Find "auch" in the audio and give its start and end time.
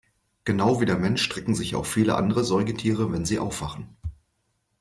1.75-1.85